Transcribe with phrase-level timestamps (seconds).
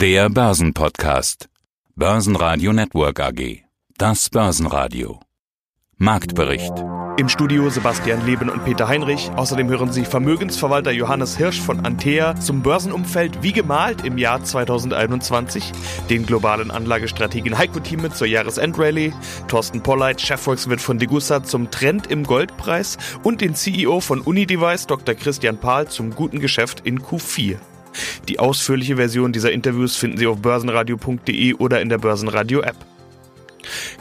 [0.00, 1.50] Der Börsenpodcast.
[1.94, 3.64] Börsenradio Network AG.
[3.98, 5.20] Das Börsenradio.
[5.98, 6.72] Marktbericht.
[7.18, 9.30] Im Studio Sebastian Leben und Peter Heinrich.
[9.36, 15.70] Außerdem hören Sie Vermögensverwalter Johannes Hirsch von Antea zum Börsenumfeld wie gemalt im Jahr 2021,
[16.08, 19.12] den globalen Anlagestrategen Heiko Thieme zur Jahresendrallye,
[19.48, 25.14] Thorsten Polleit, Chefvolkswirt von Degussa zum Trend im Goldpreis und den CEO von Unidevice Dr.
[25.14, 27.58] Christian Pahl zum guten Geschäft in Q4.
[28.28, 32.76] Die ausführliche Version dieser Interviews finden Sie auf börsenradio.de oder in der Börsenradio App.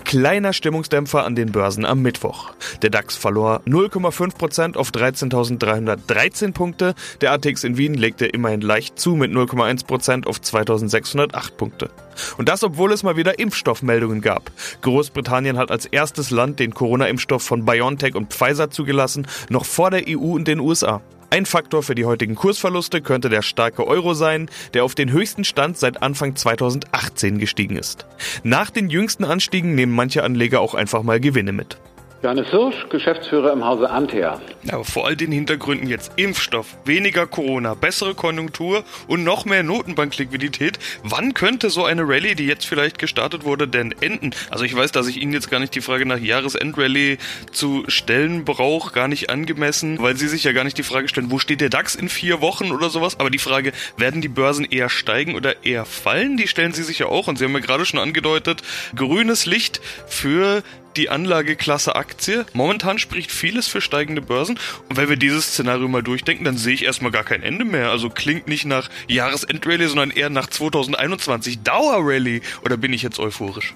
[0.05, 2.51] Kleiner Stimmungsdämpfer an den Börsen am Mittwoch.
[2.81, 6.95] Der DAX verlor 0,5% auf 13.313 Punkte.
[7.21, 11.89] Der ATX in Wien legte immerhin leicht zu mit 0,1% auf 2.608 Punkte.
[12.37, 14.51] Und das, obwohl es mal wieder Impfstoffmeldungen gab.
[14.81, 20.03] Großbritannien hat als erstes Land den Corona-Impfstoff von BioNTech und Pfizer zugelassen, noch vor der
[20.07, 21.01] EU und den USA.
[21.31, 25.43] Ein Faktor für die heutigen Kursverluste könnte der starke Euro sein, der auf den höchsten
[25.43, 28.07] Stand seit Anfang 2018 gestiegen ist.
[28.43, 31.77] Nach den jüngsten Anstiegen nehmen manche Anleger auch einfach mal Gewinne mit.
[32.21, 34.41] Johannes Hirsch, Geschäftsführer im Hause Antea.
[34.69, 40.79] Aber vor all den Hintergründen jetzt Impfstoff, weniger Corona, bessere Konjunktur und noch mehr Notenbankliquidität.
[41.03, 44.31] Wann könnte so eine Rallye, die jetzt vielleicht gestartet wurde, denn enden?
[44.49, 47.17] Also ich weiß, dass ich Ihnen jetzt gar nicht die Frage nach Jahresendrallye
[47.53, 51.31] zu stellen brauche, gar nicht angemessen, weil Sie sich ja gar nicht die Frage stellen,
[51.31, 53.17] wo steht der DAX in vier Wochen oder sowas.
[53.17, 56.99] Aber die Frage, werden die Börsen eher steigen oder eher fallen, die stellen Sie sich
[56.99, 57.27] ja auch.
[57.27, 58.61] Und Sie haben ja gerade schon angedeutet,
[58.93, 60.63] grünes Licht für
[60.95, 62.45] die Anlageklasse Aktie.
[62.53, 64.59] Momentan spricht vieles für steigende Börsen.
[64.89, 67.91] Und wenn wir dieses Szenario mal durchdenken, dann sehe ich erstmal gar kein Ende mehr.
[67.91, 72.41] Also klingt nicht nach Jahresendrallye, sondern eher nach 2021 Dauerrallye.
[72.63, 73.73] Oder bin ich jetzt euphorisch?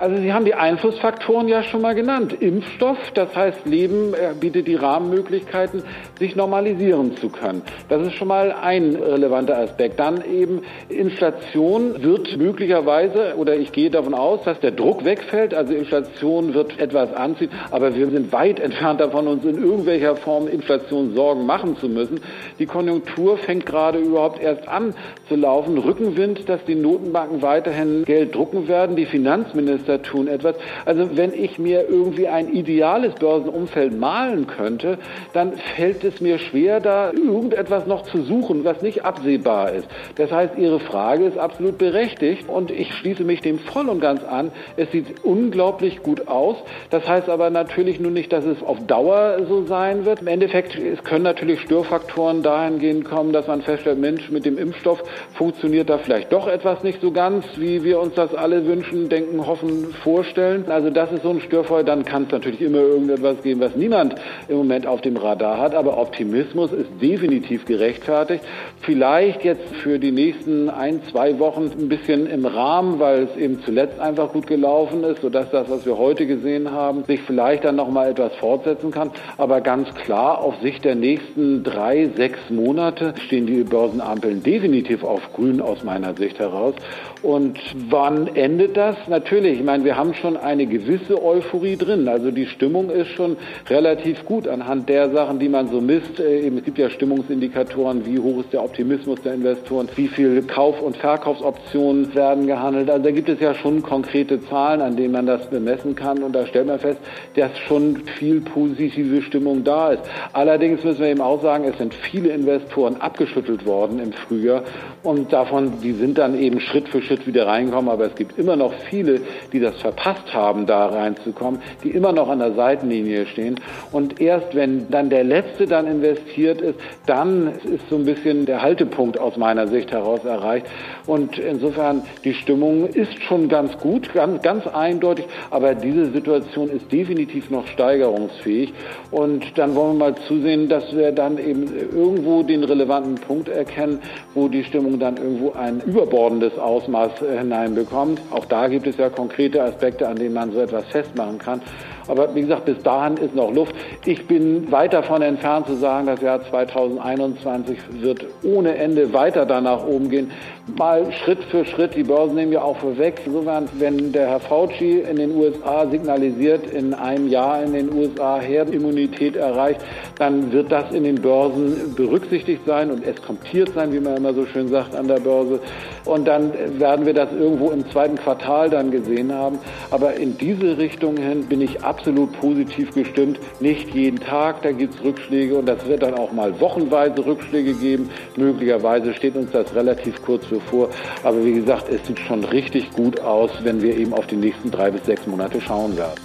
[0.00, 2.36] Also Sie haben die Einflussfaktoren ja schon mal genannt.
[2.38, 5.82] Impfstoff, das heißt Leben bietet die Rahmenmöglichkeiten,
[6.20, 7.62] sich normalisieren zu können.
[7.88, 9.98] Das ist schon mal ein relevanter Aspekt.
[9.98, 15.52] Dann eben Inflation wird möglicherweise, oder ich gehe davon aus, dass der Druck wegfällt.
[15.52, 20.46] Also Inflation wird etwas anziehen, aber wir sind weit entfernt davon, uns in irgendwelcher Form
[20.46, 22.20] Inflation Sorgen machen zu müssen.
[22.60, 24.94] Die Konjunktur fängt gerade überhaupt erst an
[25.28, 25.76] zu laufen.
[25.76, 28.94] Rückenwind, dass die Notenbanken weiterhin Geld drucken werden.
[28.94, 30.56] Die Finanzminister Finanzminister tun etwas.
[30.84, 34.98] Also wenn ich mir irgendwie ein ideales Börsenumfeld malen könnte,
[35.32, 39.88] dann fällt es mir schwer, da irgendetwas noch zu suchen, was nicht absehbar ist.
[40.16, 44.22] Das heißt, Ihre Frage ist absolut berechtigt und ich schließe mich dem voll und ganz
[44.24, 44.50] an.
[44.76, 46.56] Es sieht unglaublich gut aus.
[46.90, 50.20] Das heißt aber natürlich nur nicht, dass es auf Dauer so sein wird.
[50.20, 55.02] Im Endeffekt es können natürlich Störfaktoren dahingehend kommen, dass man feststellt, Mensch, mit dem Impfstoff
[55.34, 59.46] funktioniert da vielleicht doch etwas nicht so ganz, wie wir uns das alle wünschen, denken,
[59.46, 60.64] hoffen, vorstellen.
[60.68, 61.84] Also das ist so ein Störfall.
[61.84, 64.14] Dann kann es natürlich immer irgendetwas geben, was niemand
[64.48, 65.74] im Moment auf dem Radar hat.
[65.74, 68.44] Aber Optimismus ist definitiv gerechtfertigt.
[68.80, 73.60] Vielleicht jetzt für die nächsten ein, zwei Wochen ein bisschen im Rahmen, weil es eben
[73.64, 77.76] zuletzt einfach gut gelaufen ist, sodass das, was wir heute gesehen haben, sich vielleicht dann
[77.76, 79.10] noch mal etwas fortsetzen kann.
[79.36, 85.32] Aber ganz klar, auf Sicht der nächsten drei, sechs Monate stehen die Börsenampeln definitiv auf
[85.32, 86.74] grün aus meiner Sicht heraus.
[87.22, 87.58] Und
[87.88, 88.96] wann endet das?
[89.08, 92.08] Natürlich, meine, wir haben schon eine gewisse Euphorie drin.
[92.08, 93.36] Also die Stimmung ist schon
[93.68, 96.18] relativ gut anhand der Sachen, die man so misst.
[96.18, 100.80] Äh, es gibt ja Stimmungsindikatoren, wie hoch ist der Optimismus der Investoren, wie viel Kauf-
[100.80, 102.88] und Verkaufsoptionen werden gehandelt.
[102.88, 106.22] Also da gibt es ja schon konkrete Zahlen, an denen man das bemessen kann.
[106.22, 107.00] Und da stellt man fest,
[107.36, 110.02] dass schon viel positive Stimmung da ist.
[110.32, 114.62] Allerdings müssen wir eben auch sagen, es sind viele Investoren abgeschüttelt worden im Frühjahr.
[115.02, 117.90] Und davon, die sind dann eben Schritt für Schritt wieder reingekommen.
[117.90, 119.20] Aber es gibt immer noch viele,
[119.52, 123.56] die die das verpasst haben, da reinzukommen, die immer noch an der Seitenlinie stehen.
[123.92, 128.62] Und erst wenn dann der Letzte dann investiert ist, dann ist so ein bisschen der
[128.62, 130.66] Haltepunkt aus meiner Sicht heraus erreicht.
[131.06, 136.90] Und insofern, die Stimmung ist schon ganz gut, ganz, ganz eindeutig, aber diese Situation ist
[136.92, 138.72] definitiv noch steigerungsfähig.
[139.10, 144.00] Und dann wollen wir mal zusehen, dass wir dann eben irgendwo den relevanten Punkt erkennen,
[144.34, 148.20] wo die Stimmung dann irgendwo ein überbordendes Ausmaß hineinbekommt.
[148.30, 151.60] Auch da gibt es ja konkret konkrete Aspekte, an denen man so etwas festmachen kann.
[152.08, 153.74] Aber wie gesagt, bis dahin ist noch Luft.
[154.06, 159.86] Ich bin weit davon entfernt zu sagen, das Jahr 2021 wird ohne Ende weiter danach
[159.86, 160.30] oben gehen.
[160.76, 163.20] Mal Schritt für Schritt, die Börsen nehmen ja auch vorweg.
[163.24, 168.38] Insofern, wenn der Herr Fauci in den USA signalisiert, in einem Jahr in den USA
[168.38, 169.80] Herdenimmunität erreicht,
[170.18, 174.46] dann wird das in den Börsen berücksichtigt sein und eskontiert sein, wie man immer so
[174.46, 175.60] schön sagt an der Börse.
[176.04, 179.58] Und dann werden wir das irgendwo im zweiten Quartal dann gesehen haben.
[179.90, 183.40] Aber in diese Richtung hin bin ich absolut absolut positiv gestimmt.
[183.60, 187.74] Nicht jeden Tag, da gibt es Rückschläge und das wird dann auch mal wochenweise Rückschläge
[187.74, 188.08] geben.
[188.36, 190.90] Möglicherweise steht uns das relativ kurz bevor.
[191.24, 194.70] Aber wie gesagt, es sieht schon richtig gut aus, wenn wir eben auf die nächsten
[194.70, 196.20] drei bis sechs Monate schauen werden.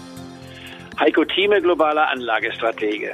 [0.99, 3.11] Heiko Thieme, globaler Anlagestratege.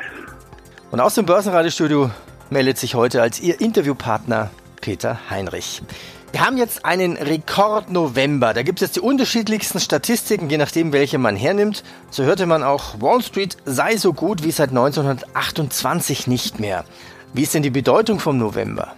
[0.91, 2.09] Und aus dem Börsenradiostudio
[2.49, 4.51] meldet sich heute als Ihr Interviewpartner
[4.81, 5.81] Peter Heinrich.
[6.31, 8.53] Wir haben jetzt einen Rekord-November.
[8.53, 11.83] Da gibt es jetzt die unterschiedlichsten Statistiken, je nachdem, welche man hernimmt.
[12.11, 16.85] So hörte man auch, Wall Street sei so gut wie seit 1928 nicht mehr.
[17.33, 18.93] Wie ist denn die Bedeutung vom November?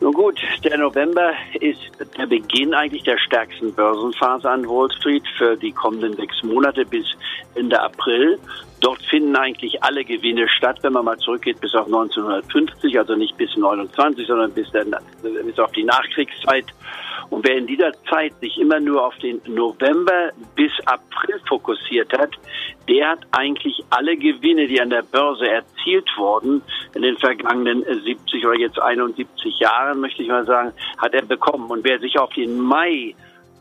[0.00, 1.80] Nun gut, der November ist
[2.16, 7.04] der Beginn eigentlich der stärksten Börsenphase an Wall Street für die kommenden sechs Monate bis
[7.54, 8.38] Ende April.
[8.84, 13.34] Dort finden eigentlich alle Gewinne statt, wenn man mal zurückgeht bis auf 1950, also nicht
[13.38, 16.66] bis 29, sondern bis, dann, bis auf die Nachkriegszeit.
[17.30, 22.32] Und wer in dieser Zeit sich immer nur auf den November bis April fokussiert hat,
[22.86, 26.60] der hat eigentlich alle Gewinne, die an der Börse erzielt wurden,
[26.94, 31.70] in den vergangenen 70 oder jetzt 71 Jahren, möchte ich mal sagen, hat er bekommen.
[31.70, 33.14] Und wer sich auf den Mai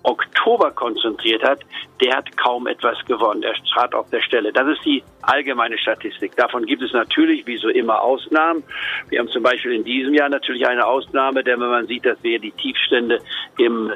[0.04, 1.60] Oktober konzentriert hat,
[2.02, 3.44] der hat kaum etwas gewonnen.
[3.44, 4.52] Er trat auf der Stelle.
[4.52, 6.36] Das ist die allgemeine Statistik.
[6.36, 8.64] Davon gibt es natürlich, wie so immer, Ausnahmen.
[9.10, 12.22] Wir haben zum Beispiel in diesem Jahr natürlich eine Ausnahme, denn wenn man sieht, dass
[12.22, 13.20] wir die Tiefstände
[13.58, 13.92] im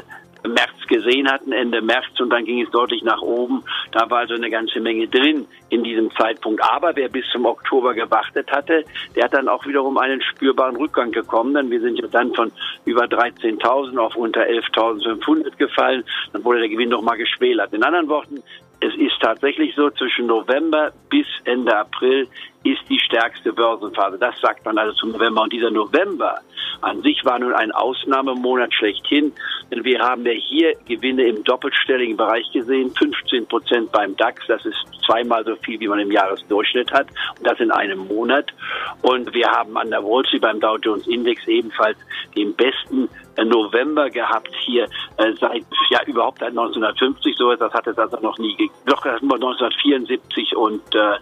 [0.48, 3.64] März gesehen hatten, Ende März, und dann ging es deutlich nach oben.
[3.92, 6.62] Da war also eine ganze Menge drin in diesem Zeitpunkt.
[6.64, 8.84] Aber wer bis zum Oktober gewartet hatte,
[9.16, 12.52] der hat dann auch wiederum einen spürbaren Rückgang gekommen, denn wir sind ja dann von
[12.86, 16.04] über 13.000 auf unter 11.500 gefallen.
[16.34, 17.74] Dann wurde der Gewinn nochmal geschwelert.
[17.74, 18.44] In anderen Worten,
[18.80, 22.28] es ist tatsächlich so, zwischen November bis Ende April
[22.64, 24.18] ist die stärkste Börsenphase.
[24.20, 25.42] Das sagt man also zum November.
[25.44, 26.40] Und dieser November
[26.82, 29.34] an sich war nun ein Ausnahmemonat schlechthin,
[29.72, 34.66] denn wir haben ja hier Gewinne im doppelstelligen Bereich gesehen, 15 Prozent beim DAX, das
[34.66, 38.54] ist zweimal so viel, wie man im Jahresdurchschnitt hat, und das in einem Monat.
[39.02, 41.98] Und wir haben an der Wall Street beim Dow Jones Index ebenfalls
[42.36, 43.10] den besten
[43.46, 44.86] November gehabt hier
[45.18, 48.56] äh, seit ja überhaupt seit 1950 so das hat es also noch nie
[48.86, 51.18] doch das nur 1974 und äh,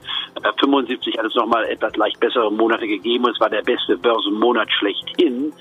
[0.59, 3.97] 75 hat es noch mal etwas leicht bessere Monate gegeben und es war der beste
[3.97, 5.53] Börsenmonat schlechthin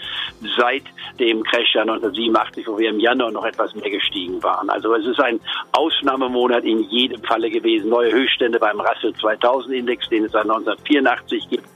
[0.57, 0.85] seit
[1.19, 4.71] dem Crash 1987 wo wir im Januar noch etwas mehr gestiegen waren.
[4.71, 5.41] Also es ist ein
[5.73, 7.89] Ausnahmemonat in jedem Falle gewesen.
[7.89, 11.74] Neue Höchststände beim Russell 2000 Index den es seit 1984 gibt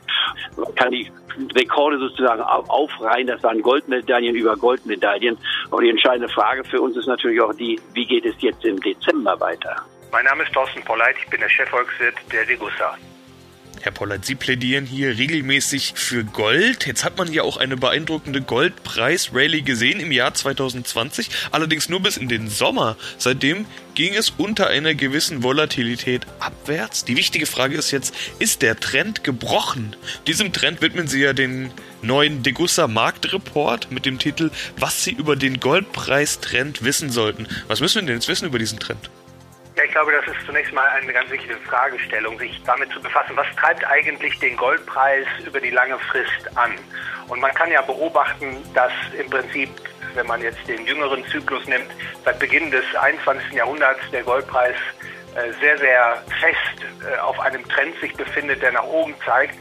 [0.77, 1.11] kann die
[1.55, 3.27] Rekorde sozusagen aufreihen.
[3.27, 5.39] Das waren Goldmedaillen über Goldmedaillen.
[5.71, 8.81] Aber die entscheidende Frage für uns ist natürlich auch die, wie geht es jetzt im
[8.81, 9.77] Dezember weiter?
[10.11, 12.97] Mein Name ist Thorsten Polleit, ich bin der Chefvolkswirt der Degussa.
[13.81, 16.87] Herr Pollert, Sie plädieren hier regelmäßig für Gold.
[16.87, 22.17] Jetzt hat man ja auch eine beeindruckende Goldpreis-Rallye gesehen im Jahr 2020, allerdings nur bis
[22.17, 22.97] in den Sommer.
[23.19, 27.05] Seitdem ging es unter einer gewissen Volatilität abwärts.
[27.05, 29.95] Die wichtige Frage ist jetzt, ist der Trend gebrochen?
[30.27, 31.71] Diesem Trend widmen Sie ja den
[32.03, 37.47] neuen Degussa Marktreport mit dem Titel Was Sie über den Goldpreistrend wissen sollten.
[37.69, 39.09] Was müssen wir denn jetzt wissen über diesen Trend?
[39.89, 43.47] Ich glaube, das ist zunächst mal eine ganz wichtige Fragestellung, sich damit zu befassen, was
[43.57, 46.73] treibt eigentlich den Goldpreis über die lange Frist an?
[47.29, 49.71] Und man kann ja beobachten, dass im Prinzip,
[50.13, 51.91] wenn man jetzt den jüngeren Zyklus nimmt,
[52.23, 53.53] seit Beginn des 21.
[53.53, 54.77] Jahrhunderts der Goldpreis
[55.35, 59.55] äh, sehr, sehr fest äh, auf einem Trend sich befindet, der nach oben zeigt.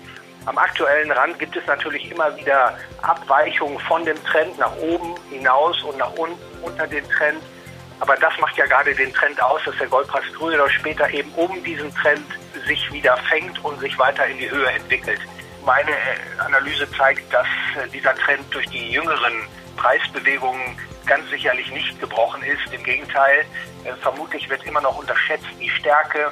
[0.46, 5.82] Am aktuellen Rand gibt es natürlich immer wieder Abweichungen von dem Trend nach oben hinaus
[5.84, 7.42] und nach unten unter den Trend.
[8.00, 11.32] Aber das macht ja gerade den Trend aus, dass der Goldpreis früher oder später eben
[11.34, 12.26] um diesen Trend
[12.68, 15.20] sich wieder fängt und sich weiter in die Höhe entwickelt.
[15.66, 22.00] Meine äh, Analyse zeigt, dass äh, dieser Trend durch die jüngeren Preisbewegungen ganz sicherlich nicht
[22.00, 22.72] gebrochen ist.
[22.72, 23.46] Im Gegenteil,
[23.84, 26.32] äh, vermutlich wird immer noch unterschätzt die Stärke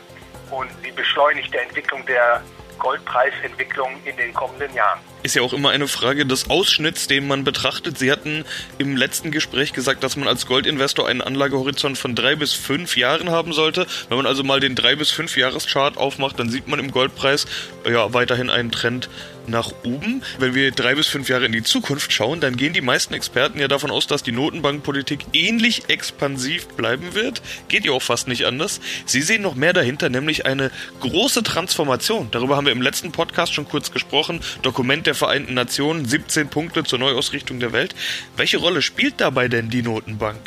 [0.52, 2.42] und die beschleunigte Entwicklung der
[2.78, 5.00] Goldpreisentwicklung in den kommenden Jahren.
[5.26, 7.98] Ist ja auch immer eine Frage des Ausschnitts, den man betrachtet.
[7.98, 8.46] Sie hatten
[8.78, 13.32] im letzten Gespräch gesagt, dass man als Goldinvestor einen Anlagehorizont von drei bis fünf Jahren
[13.32, 13.88] haben sollte.
[14.10, 17.48] Wenn man also mal den drei bis fünf Jahreschart aufmacht, dann sieht man im Goldpreis
[17.90, 19.10] ja weiterhin einen Trend
[19.48, 20.22] nach oben.
[20.40, 23.60] Wenn wir drei bis fünf Jahre in die Zukunft schauen, dann gehen die meisten Experten
[23.60, 27.42] ja davon aus, dass die Notenbankpolitik ähnlich expansiv bleiben wird.
[27.68, 28.80] Geht ja auch fast nicht anders.
[29.06, 32.30] Sie sehen noch mehr dahinter, nämlich eine große Transformation.
[32.32, 34.42] Darüber haben wir im letzten Podcast schon kurz gesprochen.
[34.62, 37.96] Dokument der Vereinten Nationen, 17 Punkte zur Neuausrichtung der Welt.
[38.36, 40.40] Welche Rolle spielt dabei denn die Notenbank?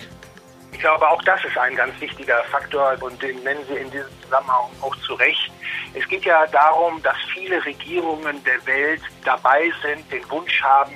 [0.72, 4.06] Ich glaube, auch das ist ein ganz wichtiger Faktor und den nennen Sie in diesem
[4.22, 5.50] Zusammenhang auch zu Recht.
[5.94, 10.92] Es geht ja darum, dass viele Regierungen der Welt dabei sind, den Wunsch haben,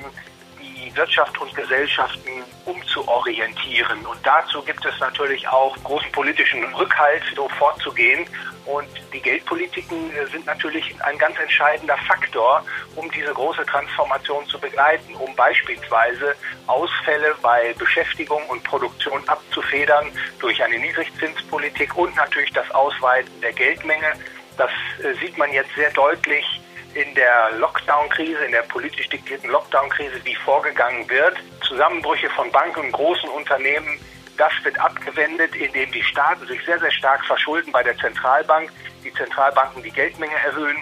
[0.82, 4.04] die Wirtschaft und Gesellschaften umzuorientieren.
[4.06, 8.26] Und dazu gibt es natürlich auch großen politischen Rückhalt, so vorzugehen.
[8.64, 14.58] Und die Geldpolitiken äh, sind natürlich ein ganz entscheidender Faktor, um diese große Transformation zu
[14.58, 16.36] begleiten, um beispielsweise
[16.68, 20.06] Ausfälle bei Beschäftigung und Produktion abzufedern
[20.38, 24.12] durch eine Niedrigzinspolitik und natürlich das Ausweiten der Geldmenge.
[24.56, 24.70] Das
[25.02, 26.61] äh, sieht man jetzt sehr deutlich
[26.94, 31.36] in der Lockdown-Krise, in der politisch diktierten Lockdown-Krise, wie vorgegangen wird.
[31.66, 33.98] Zusammenbrüche von Banken und großen Unternehmen,
[34.36, 38.70] das wird abgewendet, indem die Staaten sich sehr, sehr stark verschulden bei der Zentralbank,
[39.04, 40.76] die Zentralbanken die Geldmenge erhöhen.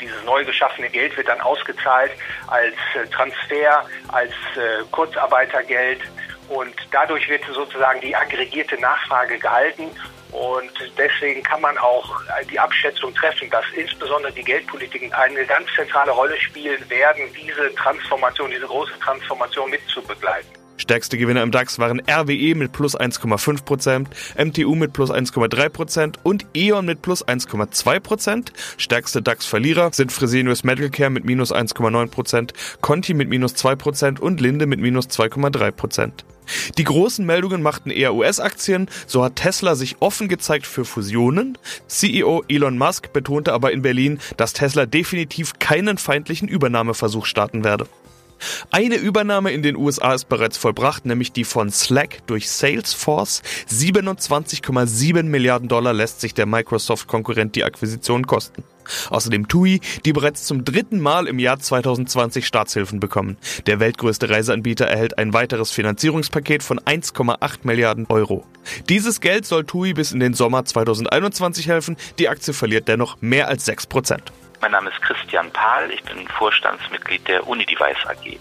[0.00, 2.12] Dieses neu geschaffene Geld wird dann ausgezahlt
[2.46, 6.00] als äh, Transfer, als äh, Kurzarbeitergeld.
[6.48, 9.90] Und dadurch wird sozusagen die aggregierte Nachfrage gehalten
[10.32, 16.12] und deswegen kann man auch die Abschätzung treffen, dass insbesondere die Geldpolitiken eine ganz zentrale
[16.12, 20.60] Rolle spielen werden, diese Transformation, diese große Transformation mitzubegleiten.
[20.80, 24.06] Stärkste Gewinner im DAX waren RWE mit plus 1,5%,
[24.42, 28.48] MTU mit plus 1,3% und E.ON mit plus 1,2%.
[28.78, 34.66] Stärkste DAX-Verlierer sind Fresenius Medical Care mit minus 1,9%, Conti mit minus 2% und Linde
[34.66, 36.24] mit minus 2,3%.
[36.78, 41.58] Die großen Meldungen machten eher US-Aktien, so hat Tesla sich offen gezeigt für Fusionen.
[41.86, 47.86] CEO Elon Musk betonte aber in Berlin, dass Tesla definitiv keinen feindlichen Übernahmeversuch starten werde.
[48.70, 53.42] Eine Übernahme in den USA ist bereits vollbracht, nämlich die von Slack durch Salesforce.
[53.70, 58.64] 27,7 Milliarden Dollar lässt sich der Microsoft-Konkurrent die Akquisition kosten.
[59.10, 63.36] Außerdem TUI, die bereits zum dritten Mal im Jahr 2020 Staatshilfen bekommen.
[63.66, 68.44] Der weltgrößte Reiseanbieter erhält ein weiteres Finanzierungspaket von 1,8 Milliarden Euro.
[68.88, 71.96] Dieses Geld soll TUI bis in den Sommer 2021 helfen.
[72.18, 74.32] Die Aktie verliert dennoch mehr als 6 Prozent.
[74.60, 78.38] Mein Name ist Christian Pahl, ich bin Vorstandsmitglied der Unidevice AG.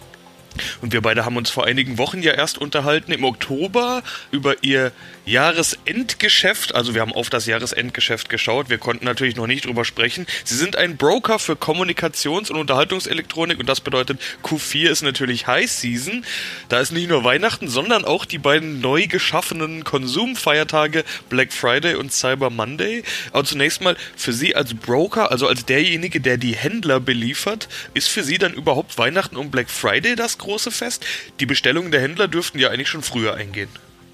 [0.81, 4.91] Und wir beide haben uns vor einigen Wochen ja erst unterhalten im Oktober über ihr
[5.29, 6.73] Jahresendgeschäft.
[6.73, 8.69] Also wir haben auf das Jahresendgeschäft geschaut.
[8.69, 10.25] Wir konnten natürlich noch nicht drüber sprechen.
[10.43, 15.69] Sie sind ein Broker für Kommunikations- und Unterhaltungselektronik und das bedeutet Q4 ist natürlich High
[15.69, 16.25] Season.
[16.67, 22.11] Da ist nicht nur Weihnachten, sondern auch die beiden neu geschaffenen Konsumfeiertage Black Friday und
[22.11, 23.03] Cyber Monday.
[23.31, 28.09] Aber zunächst mal für Sie als Broker, also als derjenige, der die Händler beliefert, ist
[28.09, 31.05] für Sie dann überhaupt Weihnachten und Black Friday das große Fest?
[31.39, 33.69] Die Bestellungen der Händler dürften ja eigentlich schon früher eingehen.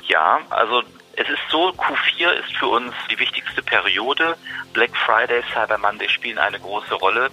[0.08, 0.84] Ja, also
[1.18, 4.36] es ist so, Q4 ist für uns die wichtigste Periode.
[4.74, 7.30] Black Friday, Cyber Monday spielen eine große Rolle.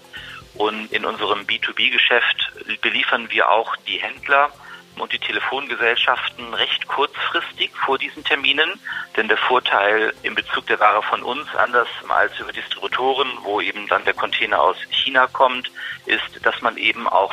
[0.54, 4.50] Und in unserem B2B-Geschäft beliefern wir auch die Händler
[4.98, 8.78] und die Telefongesellschaften recht kurzfristig vor diesen Terminen.
[9.16, 13.88] Denn der Vorteil in Bezug der Ware von uns, anders als über Distributoren, wo eben
[13.88, 15.70] dann der Container aus China kommt,
[16.06, 17.32] ist, dass man eben auch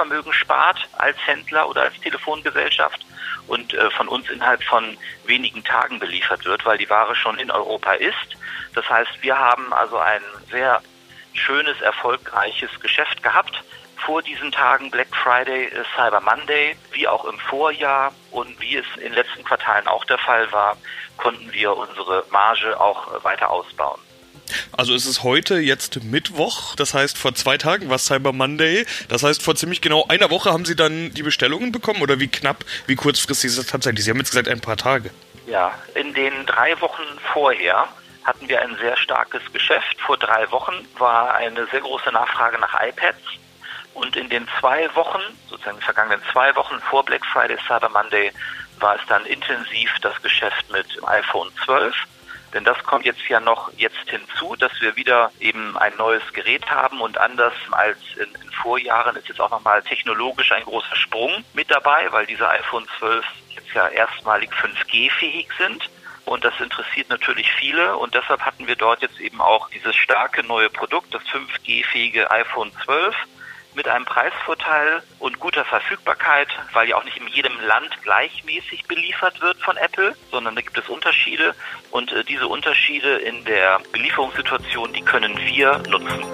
[0.00, 3.04] Vorratsvermögen spart als Händler oder als Telefongesellschaft
[3.48, 7.50] und äh, von uns innerhalb von wenigen Tagen beliefert wird, weil die Ware schon in
[7.50, 8.36] Europa ist.
[8.74, 10.80] Das heißt, wir haben also ein sehr
[11.34, 13.62] schönes, erfolgreiches Geschäft gehabt
[13.96, 18.86] vor diesen Tagen Black Friday, äh, Cyber Monday, wie auch im Vorjahr und wie es
[18.96, 20.78] in den letzten Quartalen auch der Fall war,
[21.18, 24.00] konnten wir unsere Marge auch äh, weiter ausbauen.
[24.72, 29.22] Also es ist heute jetzt Mittwoch, das heißt vor zwei Tagen war Cyber Monday, das
[29.22, 32.64] heißt vor ziemlich genau einer Woche haben Sie dann die Bestellungen bekommen oder wie knapp,
[32.86, 34.04] wie kurzfristig ist das tatsächlich?
[34.04, 35.10] Sie haben jetzt gesagt ein paar Tage.
[35.46, 37.02] Ja, in den drei Wochen
[37.32, 37.88] vorher
[38.24, 40.00] hatten wir ein sehr starkes Geschäft.
[40.06, 43.18] Vor drei Wochen war eine sehr große Nachfrage nach iPads.
[43.94, 48.30] Und in den zwei Wochen, sozusagen die vergangenen zwei Wochen vor Black Friday, Cyber Monday,
[48.78, 51.94] war es dann intensiv das Geschäft mit iPhone 12.
[52.52, 56.68] Denn das kommt jetzt ja noch jetzt hinzu, dass wir wieder eben ein neues Gerät
[56.68, 61.44] haben und anders als in, in Vorjahren ist jetzt auch nochmal technologisch ein großer Sprung
[61.54, 65.88] mit dabei, weil diese iPhone 12 jetzt ja erstmalig 5G-fähig sind.
[66.24, 70.44] Und das interessiert natürlich viele und deshalb hatten wir dort jetzt eben auch dieses starke
[70.44, 73.16] neue Produkt, das 5G-fähige iPhone 12
[73.74, 79.40] mit einem Preisvorteil und guter Verfügbarkeit, weil ja auch nicht in jedem Land gleichmäßig beliefert
[79.40, 81.54] wird von Apple, sondern da gibt es Unterschiede.
[81.90, 86.24] Und äh, diese Unterschiede in der Belieferungssituation, die können wir nutzen.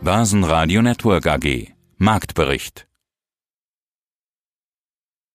[0.00, 2.87] Börsenradio Network AG Marktbericht